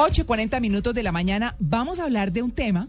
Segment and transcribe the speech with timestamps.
[0.00, 2.88] 8.40 minutos de la mañana vamos a hablar de un tema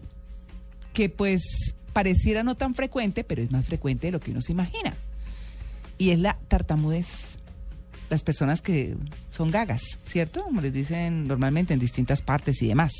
[0.94, 4.52] que pues pareciera no tan frecuente, pero es más frecuente de lo que uno se
[4.52, 4.94] imagina.
[5.98, 7.36] Y es la tartamudez.
[8.08, 8.96] Las personas que
[9.30, 10.42] son gagas, ¿cierto?
[10.42, 12.92] Como les dicen normalmente en distintas partes y demás.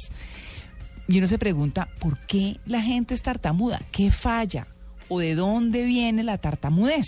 [1.09, 3.81] Y uno se pregunta, ¿por qué la gente es tartamuda?
[3.93, 4.67] ¿Qué falla?
[5.09, 7.07] ¿O de dónde viene la tartamudez?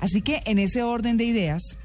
[0.00, 1.76] Así que en ese orden de ideas,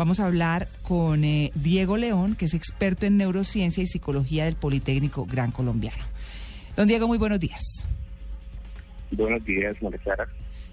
[0.00, 4.56] vamos a hablar con eh, Diego León, que es experto en neurociencia y psicología del
[4.56, 6.02] Politécnico Gran Colombiano.
[6.74, 7.84] Don Diego, muy buenos días.
[9.10, 10.00] Buenos días, María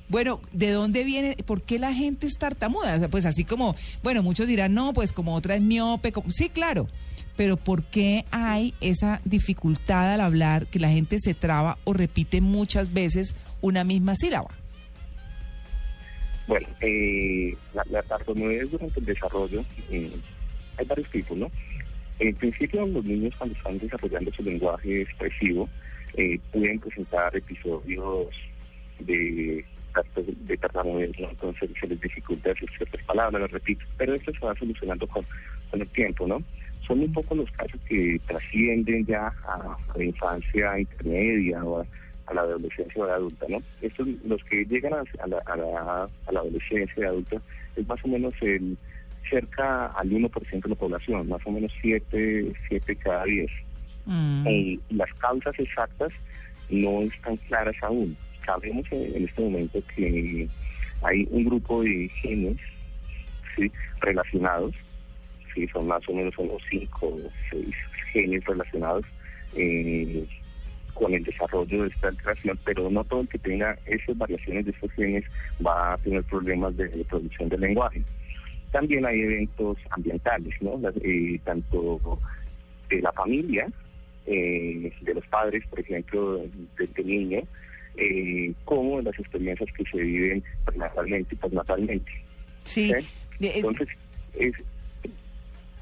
[0.08, 1.36] Bueno, ¿de dónde viene?
[1.46, 2.96] ¿Por qué la gente es tartamuda?
[2.96, 6.14] O sea, pues así como, bueno, muchos dirán, no, pues como otra es miope.
[6.14, 6.32] Como...
[6.32, 6.88] Sí, claro.
[7.36, 12.40] Pero ¿por qué hay esa dificultad al hablar que la gente se traba o repite
[12.40, 14.52] muchas veces una misma sílaba?
[16.48, 20.12] Bueno, eh, la, la durante el desarrollo, eh,
[20.78, 21.52] hay varios tipos, ¿no?
[22.20, 25.70] En principio, los niños cuando están desarrollando su lenguaje expresivo
[26.16, 28.30] eh, pueden presentar episodios
[29.00, 29.66] de
[30.44, 31.30] de tartamudez, ¿no?
[31.30, 35.26] entonces se les dificulta decir ciertas palabras, las repito, pero esto se va solucionando con,
[35.72, 36.42] con el tiempo, ¿no?
[36.86, 41.86] Son un poco los casos que trascienden ya a, la infancia intermedia o a,
[42.34, 43.62] la adolescencia o a la adulta, ¿no?
[43.82, 47.42] Estos, los que llegan a, la, a, la, a la adolescencia y adulta
[47.76, 48.78] es más o menos el
[49.30, 53.52] cerca al 1% de la población, más o menos 7, 7 cada 10.
[54.06, 54.48] Mm.
[54.48, 56.12] Y las causas exactas
[56.70, 58.16] no están claras aún.
[58.46, 60.48] Sabemos en este momento que
[61.04, 62.58] hay un grupo de genes
[63.56, 63.72] ¿sí?
[64.00, 64.74] relacionados,
[65.54, 65.68] ¿sí?
[65.68, 67.20] son más o menos unos 5 o
[67.52, 67.76] 6
[68.14, 69.06] genes relacionados
[69.56, 70.26] eh,
[70.98, 74.72] con el desarrollo de esta alteración, pero no todo el que tenga esas variaciones de
[74.72, 75.24] estos genes
[75.66, 78.02] va a tener problemas de producción del lenguaje.
[78.72, 80.80] También hay eventos ambientales, ¿no?
[81.04, 82.20] Eh, tanto
[82.90, 83.68] de la familia,
[84.26, 86.42] eh, de los padres, por ejemplo,
[86.78, 87.42] del niño,
[87.96, 92.12] eh, como las experiencias que se viven prenatalmente y postnatalmente.
[92.64, 92.92] Sí.
[93.40, 93.88] Entonces,
[94.34, 94.54] es...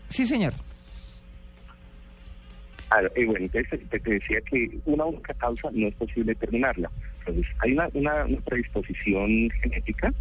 [0.10, 0.54] Sí, señor.
[3.26, 6.90] Bueno, entonces te, decía que una única causa no es posible determinarla.
[7.20, 10.14] Entonces, hay una, una predisposición genética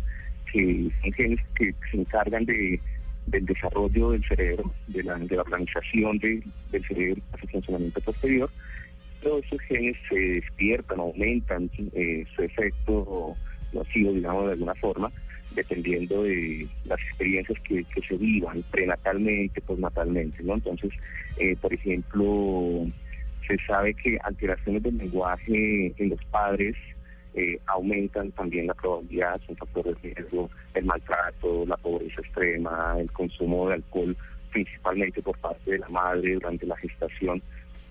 [0.53, 2.81] que son genes que se encargan de,
[3.27, 6.43] del desarrollo del cerebro, de la, de la organización del
[6.87, 8.51] cerebro a su funcionamiento posterior.
[9.23, 13.37] Todos esos genes se despiertan, aumentan eh, su efecto
[13.73, 15.11] nocivo, digamos, de alguna forma,
[15.55, 20.55] dependiendo de las experiencias que, se vivan prenatalmente, postnatalmente, ¿no?
[20.55, 20.91] Entonces,
[21.39, 22.87] eh, por ejemplo,
[23.47, 26.77] se sabe que alteraciones del lenguaje en los padres
[27.35, 33.11] eh, aumentan también la probabilidad, son factores de riesgo, el maltrato, la pobreza extrema, el
[33.13, 34.17] consumo de alcohol,
[34.53, 37.43] principalmente por parte de la madre durante la gestación.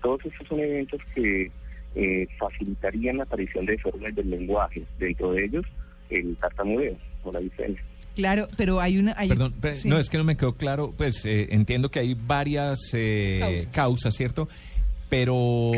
[0.02, 1.50] Todos estos son eventos que
[1.94, 5.64] eh, facilitarían la aparición de desórdenes del lenguaje, dentro de ellos
[6.18, 7.40] el tartamudeo o la.
[8.14, 9.14] Claro, pero hay una...
[9.14, 9.54] Perdón,
[9.86, 12.78] no, es que no me quedó claro, pues eh, entiendo que hay varias
[13.72, 14.14] causas.
[14.14, 14.48] ¿cierto?
[15.08, 15.72] Pero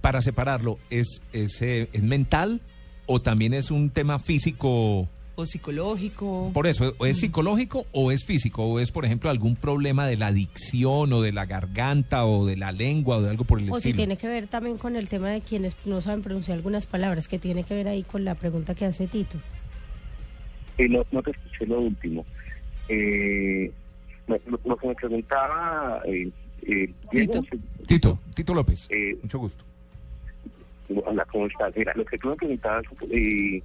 [0.00, 2.60] para separarlo, ¿es, es, es mental
[3.06, 5.08] o también es un tema físico?
[5.34, 6.50] O psicológico.
[6.52, 8.64] Por eso, ¿o es psicológico o es físico?
[8.64, 12.56] ¿O es, por ejemplo, algún problema de la adicción o de la garganta o de
[12.56, 13.78] la lengua o de algo por el estilo?
[13.78, 16.84] O si tiene que ver también con el tema de quienes no saben pronunciar algunas
[16.84, 19.38] palabras, que tiene que ver ahí con la pregunta que hace Tito.
[20.78, 22.24] Eh, no, no te escuché lo último.
[22.88, 23.70] Eh,
[24.26, 26.02] lo, que me preguntaba...
[26.06, 26.30] Eh,
[26.62, 27.42] eh Tito,
[27.86, 28.88] Tito, Tito López,
[29.22, 29.64] mucho gusto.
[31.04, 31.74] Hola, ¿cómo estás?
[31.76, 33.62] Mira, lo que tú me preguntabas, eh,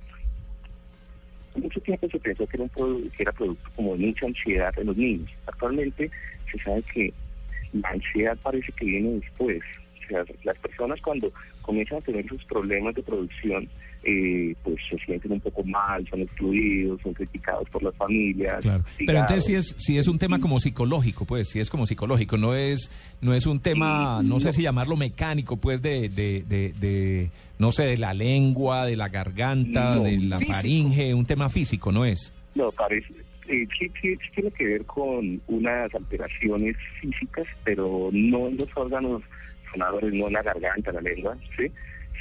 [1.56, 4.88] mucho tiempo se pensó que era, un que era producto como de mucha ansiedad en
[4.88, 5.29] los niños.
[5.46, 6.09] Actualmente
[6.51, 7.13] se sabe que
[7.73, 9.62] la ansiedad parece que viene después.
[10.03, 11.31] O sea, las personas cuando
[11.62, 13.67] comienzan a tener sus problemas de producción,
[14.03, 18.62] eh, pues se sienten un poco mal, son excluidos, son criticados por las familias.
[18.62, 18.84] Claro.
[18.97, 22.38] Pero entonces si es, si es un tema como psicológico, pues, si es como psicológico,
[22.38, 22.91] no es,
[23.22, 27.29] no es un tema, no sé si llamarlo mecánico, pues, de, de, de,
[27.59, 32.05] no sé, de la lengua, de la garganta, de la faringe, un tema físico, ¿no
[32.05, 32.34] es?
[32.55, 33.14] No, parece,
[33.47, 39.23] eh, sí, sí, tiene que ver con unas alteraciones físicas, pero no en los órganos
[39.72, 41.72] sonadores, no en la garganta, la lengua, ¿sí?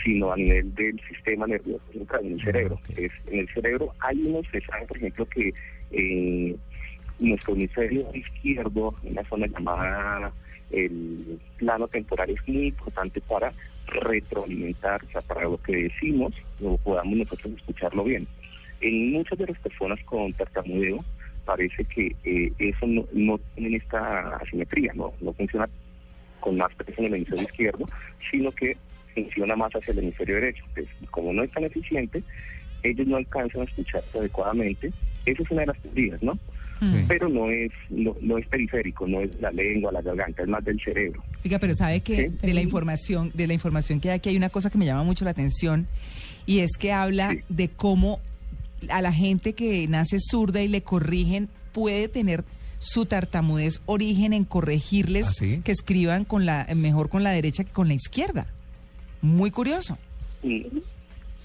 [0.05, 2.81] Sino a nivel del sistema nervioso central, en el cerebro.
[2.97, 5.53] Es, en el cerebro hay unos que saben, por ejemplo, que
[5.93, 6.57] eh,
[7.19, 10.33] nuestro hemisferio izquierdo, una zona llamada
[10.71, 13.53] el plano temporal, es muy importante para
[13.87, 18.27] retroalimentar, o sea, para lo que decimos, lo podamos nosotros escucharlo bien.
[18.81, 21.05] En muchas de las personas con tartamudeo
[21.45, 25.69] parece que eh, eso no, no tiene esta asimetría, no, no funciona
[26.41, 27.87] con más peso en el hemisferio izquierdo,
[28.31, 28.77] sino que
[29.17, 30.63] funciona más hacia el hemisferio derecho.
[30.69, 32.23] Entonces, como no es tan eficiente,
[32.85, 34.93] ellos no alcanzan a escucharse adecuadamente.
[35.25, 36.39] Esa es una de las teorías, ¿no?
[37.09, 40.63] Pero no es, no, no es periférico, no es la lengua, la garganta, es más
[40.63, 41.23] del cerebro.
[41.43, 42.37] Oiga, pero sabe que Sí.
[42.47, 45.03] de la información, de la información que hay aquí hay una cosa que me llama
[45.03, 45.87] mucho la atención
[46.45, 47.41] y es que habla Sí.
[47.49, 48.21] de cómo
[48.91, 52.45] a la gente que nace zurda y le corrigen puede tener
[52.79, 55.63] su tartamudez origen en corregirles ¿Ah, sí?
[55.65, 58.49] que escriban con la mejor con la derecha que con la izquierda.
[59.23, 59.97] Muy curioso.
[60.43, 60.63] Mm,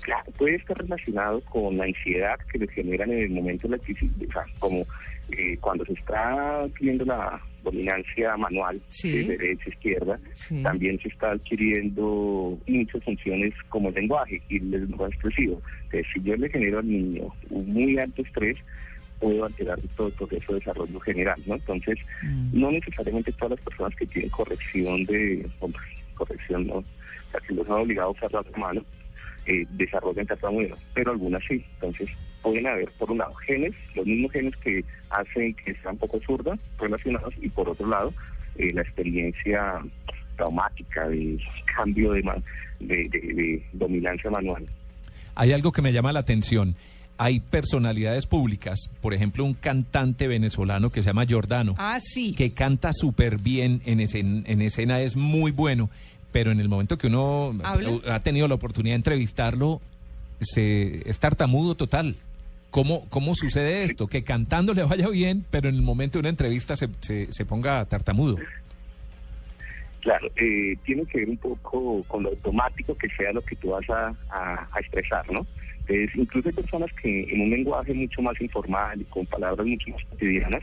[0.02, 3.84] Claro, puede estar relacionado con la ansiedad que les generan en el momento de la
[3.84, 4.84] crisis, o sea, como
[5.30, 9.12] eh, cuando se está adquiriendo la dominancia manual Sí.
[9.28, 10.64] de derecha a izquierda, Sí.
[10.64, 15.62] también se está adquiriendo muchas funciones como el lenguaje y el lenguaje expresivo.
[15.84, 18.58] Entonces, si yo le genero al niño un muy alto estrés,
[19.20, 21.54] puedo alterar todo el proceso de desarrollo general, ¿no?
[21.54, 22.60] Entonces, Mm.
[22.60, 25.46] no necesariamente todas las personas que tienen corrección de,
[26.16, 26.84] corrección, ¿no?
[27.32, 28.82] Sea, que no son obligados a usar la mano,
[29.46, 31.64] eh, desarrollan tartamudeo, pero algunas sí.
[31.76, 32.10] Entonces,
[32.42, 36.20] pueden haber, por un lado, genes, los mismos genes que hacen que sea un poco
[36.26, 38.14] zurda relacionados, y por otro lado,
[38.58, 39.80] eh, la experiencia
[40.36, 41.38] traumática de
[41.76, 42.36] cambio de, ma-
[42.80, 44.66] de, de- de dominancia manual.
[45.36, 46.76] Hay algo que me llama la atención.
[47.18, 52.34] Hay personalidades públicas, por ejemplo, un cantante venezolano que se llama Giordano, Ah, sí.
[52.36, 55.90] que canta súper bien en, escen- en escena, es muy bueno,
[56.32, 57.90] pero en el momento que uno ¿Habla?
[58.14, 59.82] ha tenido la oportunidad de entrevistarlo,
[60.40, 62.16] se, es tartamudo total.
[62.72, 64.08] ¿Cómo, ¿Cómo sucede esto?
[64.08, 67.46] Que cantando le vaya bien, pero en el momento de una entrevista se, se, se
[67.46, 68.38] ponga tartamudo.
[70.00, 73.70] Claro, eh, tiene que ver un poco con lo automático que sea lo que tú
[73.70, 75.46] vas a, a- a expresar, ¿no?
[75.88, 79.92] Entonces, incluso hay personas que en un lenguaje mucho más informal y con palabras mucho
[79.92, 80.62] más cotidianas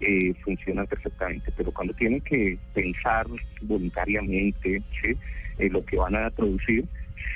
[0.00, 3.26] eh, funcionan perfectamente, pero cuando tienen que pensar
[3.62, 5.16] voluntariamente ¿sí?
[5.58, 6.84] eh, lo que van a producir,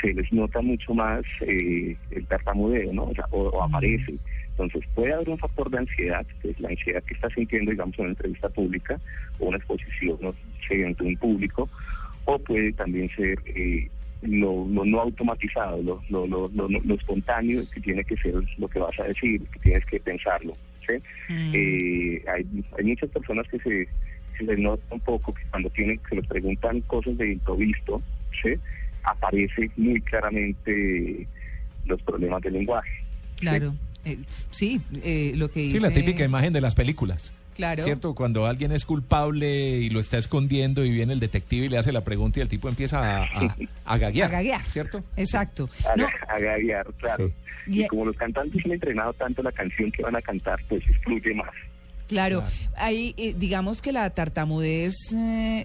[0.00, 3.04] se les nota mucho más eh, el tartamudeo, ¿no?
[3.04, 4.14] O, sea, o- o aparece.
[4.50, 7.98] Entonces, puede haber un factor de ansiedad, que es la ansiedad que está sintiendo, digamos,
[7.98, 9.00] en una entrevista pública
[9.38, 10.34] o una exposición ¿no?
[10.70, 11.68] Ante un público,
[12.24, 13.88] o puede también ser eh,
[14.24, 18.68] lo, lo no automatizado, lo, lo, lo, lo- lo espontáneo, que tiene que ser lo
[18.68, 20.54] que vas a decir, que tienes que pensarlo.
[20.86, 20.92] ¿sí?
[21.32, 21.52] Mm.
[21.54, 22.46] Eh, hay,
[22.78, 23.88] hay muchas personas que se,
[24.38, 28.02] se les nota un poco que cuando tienen que les preguntan cosas de improviso,
[28.42, 28.50] ¿sí?
[29.02, 31.26] aparece muy claramente
[31.86, 32.90] los problemas del lenguaje.
[33.38, 33.74] Claro.
[34.04, 34.18] Eh,
[34.50, 35.78] sí, eh, lo que dice.
[35.78, 37.32] Sí, la típica imagen de las películas.
[37.54, 37.82] Claro.
[37.84, 38.14] ¿Cierto?
[38.14, 41.92] Cuando alguien es culpable y lo está escondiendo y viene el detective y le hace
[41.92, 44.28] la pregunta y el tipo empieza a, a, a gaguear.
[44.28, 44.62] A gaguear.
[44.64, 45.02] ¿Cierto?
[45.16, 45.68] Exacto.
[45.88, 47.28] A, No, a gaguear, claro.
[47.28, 47.34] Sí.
[47.82, 51.32] Y como los cantantes han entrenado tanto la canción que van a cantar, pues fluye
[51.34, 51.48] más.
[52.08, 52.52] Claro, Claro.
[52.76, 55.64] hay, eh, digamos que la tartamudez, eh,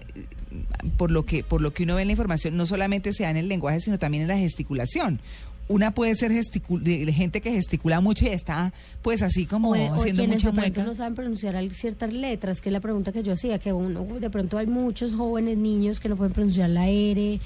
[0.96, 3.30] por lo que por lo que uno ve en la información, no solamente se da
[3.30, 5.20] en el lenguaje, sino también en la gesticulación.
[5.68, 9.70] Una puede ser gesticu- de, de gente que gesticula mucho y está, pues así como
[9.70, 10.84] O, o haciendo quienes mucha de mueca.
[10.84, 14.30] no saben pronunciar ciertas letras, que es la pregunta que yo hacía, que uno de
[14.30, 17.38] pronto hay muchos jóvenes niños que no pueden pronunciar la R,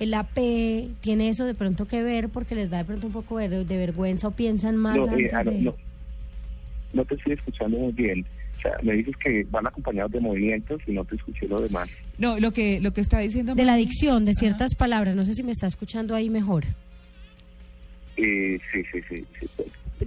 [0.00, 3.38] la P, tiene eso de pronto que ver porque les da de pronto un poco
[3.38, 5.58] de vergüenza o piensan más No, eh, antes ah, no, de...
[5.60, 5.74] no,
[6.92, 8.26] no te estoy escuchando muy bien.
[8.60, 11.88] O sea, me dices que van acompañados de movimientos y no te escuché lo demás.
[12.18, 14.38] No, lo que lo que está diciendo de la Mami- dicción de Ajá.
[14.40, 16.64] ciertas palabras, no sé si me está escuchando ahí mejor.
[18.18, 19.24] Eh, sí, sí, sí.
[19.40, 19.46] sí.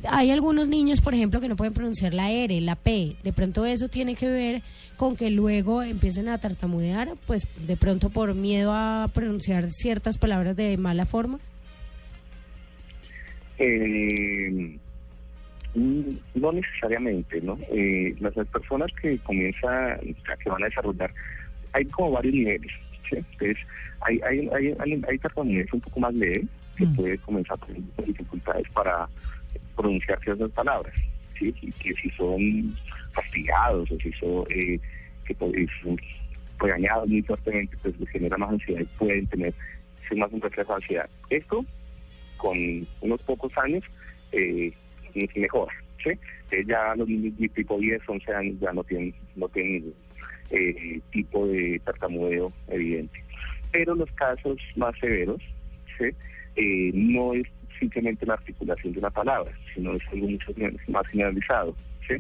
[0.07, 3.15] Hay algunos niños, por ejemplo, que no pueden pronunciar la R, la P.
[3.23, 4.61] De pronto eso tiene que ver
[4.97, 10.55] con que luego empiecen a tartamudear, pues de pronto por miedo a pronunciar ciertas palabras
[10.55, 11.39] de mala forma.
[13.59, 14.77] Eh,
[15.75, 17.57] no necesariamente, ¿no?
[17.71, 19.99] Eh, las las personas que comienzan,
[20.43, 21.11] que van a desarrollar,
[21.73, 22.71] hay como varios niveles,
[23.09, 23.15] ¿sí?
[23.17, 23.57] Entonces,
[24.01, 26.45] hay, hay, hay, hay, hay tartamudez un poco más leve,
[26.77, 26.95] que Mm.
[26.95, 29.07] puede comenzar a tener dificultades para
[29.75, 30.93] pronunciar ciertas palabras,
[31.37, 31.53] ¿sí?
[31.61, 32.75] Y que si son
[33.13, 34.79] fastidiados o si son, eh,
[35.25, 35.97] que son
[36.59, 39.53] regañados muy fuertemente, pues les genera más ansiedad y pueden tener,
[40.17, 41.09] más un reflejo de ansiedad.
[41.31, 41.65] Esto
[42.37, 43.83] con unos pocos años
[44.31, 44.71] eh,
[45.35, 45.73] mejora.
[46.03, 46.09] ¿sí?
[46.51, 49.93] Eh, ya los niños de tipo 10, 11 años ya no tienen, no tienen
[50.49, 53.23] eh, tipo de tartamudeo evidente.
[53.71, 55.41] Pero los casos más severos
[55.97, 56.05] ¿sí?
[56.55, 57.47] Eh, no es
[57.79, 60.51] simplemente la articulación de una palabra, sino es algo mucho
[60.87, 61.75] más generalizado.
[62.07, 62.13] ¿sí?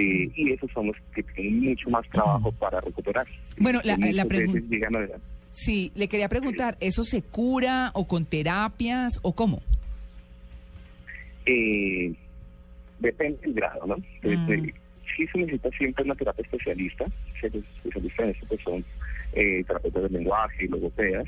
[0.00, 3.26] Eh, y esos son los que tienen mucho más trabajo para recuperar.
[3.58, 5.08] Bueno, la- Muchas la veces pregun- llegan a-
[5.52, 9.62] Sí, le quería preguntar, ¿eso se cura o con terapias o cómo?
[11.46, 12.12] Eh,
[12.98, 13.96] depende del grado, ¿no?
[14.22, 14.70] Entonces, Mm.
[15.16, 18.84] sí se necesita siempre una terapia especialista, especialistas en esto que son
[19.32, 21.26] eh, terapeutas del lenguaje, logopedas.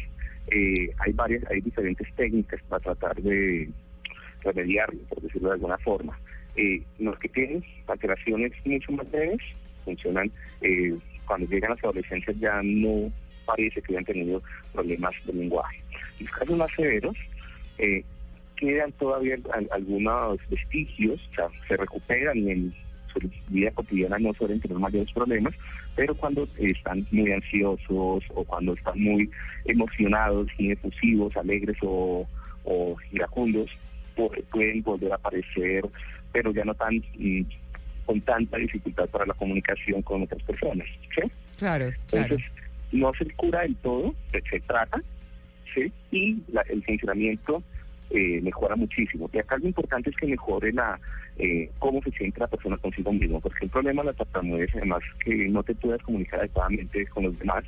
[0.50, 3.68] Eh, hay varias, hay diferentes técnicas para tratar de
[4.42, 6.18] remediarlo, por decirlo de alguna forma.
[6.56, 9.40] Eh, los que tienen alteraciones mucho más leves
[9.84, 10.30] funcionan
[10.62, 10.96] eh,
[11.26, 13.12] cuando llegan a la adolescencia ya no
[13.44, 15.80] parece que hayan tenido problemas de lenguaje.
[16.18, 17.16] En los casos más severos,
[17.78, 18.02] eh,
[18.58, 19.36] quedan todavía
[19.70, 22.74] algunos vestigios, o sea, se recuperan y en
[23.12, 25.54] su vida cotidiana no suelen tener mayores problemas,
[25.96, 29.30] pero cuando están muy ansiosos o cuando están muy
[29.64, 32.26] emocionados, muy efusivos, alegres o,
[33.12, 33.70] iracundos,
[34.50, 35.84] pueden volver a aparecer,
[36.32, 37.42] pero ya no tan mm,
[38.04, 40.86] con tanta dificultad para la comunicación con otras personas.
[41.14, 41.30] ¿sí?
[41.56, 42.40] Claro, Entonces,
[42.92, 45.00] no se cura del todo, se, trata,
[45.74, 45.92] ¿sí?
[46.10, 47.62] y el funcionamiento
[48.10, 49.28] eh, mejora muchísimo.
[49.32, 50.98] Y acá lo importante es que mejore la
[51.38, 55.02] eh, cómo se siente la persona consigo mismo, porque el problema de la tartamudez, además
[55.24, 57.64] que no te puedas comunicar adecuadamente con los demás,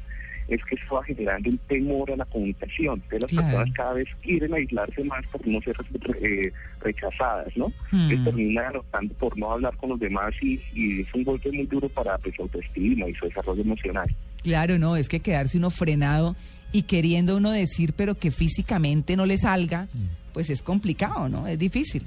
[0.48, 3.00] es que eso va generando un temor a la comunicación.
[3.08, 5.76] Que las personas cada vez quieren aislarse más por no ser
[6.20, 7.72] eh, rechazadas, ¿no?
[8.08, 8.24] Que mm.
[8.24, 11.88] terminan optando por no hablar con los demás y, y es un golpe muy duro
[11.88, 14.08] para pues, su autoestima y su desarrollo emocional.
[14.42, 16.36] Claro, no, es que quedarse uno frenado
[16.72, 20.32] y queriendo uno decir, pero que físicamente no le salga, mm.
[20.32, 21.46] pues es complicado, ¿no?
[21.46, 22.04] Es difícil.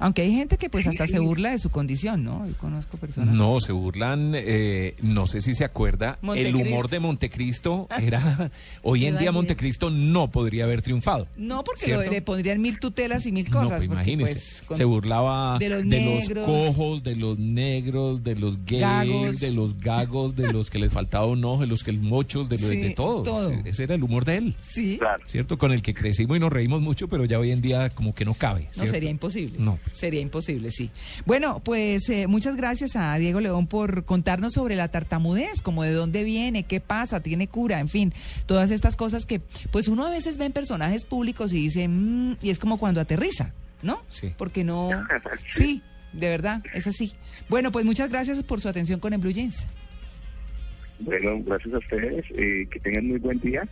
[0.00, 2.46] Aunque hay gente que pues hasta se burla de su condición, ¿no?
[2.46, 3.34] Yo conozco personas.
[3.34, 8.50] No, se burlan, eh, no sé si se acuerda, el humor de Montecristo era,
[8.82, 11.28] hoy en día Montecristo no podría haber triunfado.
[11.36, 13.70] No, porque le pondrían mil tutelas y mil cosas.
[13.70, 19.38] No, pues imagínese, pues, se burlaba de, los, cojos, de los negros, de los gays,
[19.38, 22.48] de los gagos, de los que les faltaba un ojo, de los que el mochos,
[22.48, 23.22] de, de todo.
[23.22, 23.50] todo.
[23.66, 24.54] Ese era el humor de él.
[24.66, 24.98] Sí.
[25.26, 25.58] ¿Cierto?
[25.58, 28.24] Con el que crecimos y nos reímos mucho, pero ya hoy en día como que
[28.24, 28.68] no cabe.
[28.78, 29.58] No, sería imposible.
[29.58, 29.78] No.
[29.90, 30.90] Sería imposible, sí.
[31.26, 35.92] Bueno, pues eh, muchas gracias a Diego León por contarnos sobre la tartamudez, como de
[35.92, 38.12] dónde viene, qué pasa, tiene cura, en fin,
[38.46, 42.36] todas estas cosas que pues uno a veces ve en personajes públicos y dice, mm",
[42.40, 44.02] y es como cuando aterriza, ¿no?
[44.08, 44.32] Sí.
[44.36, 44.90] Porque no...
[45.48, 45.82] Sí,
[46.12, 47.12] de verdad, es así.
[47.48, 49.66] Bueno, pues muchas gracias por su atención con el Blue Jeans.
[51.00, 53.66] Bueno, gracias a ustedes, eh, que tengan muy buen día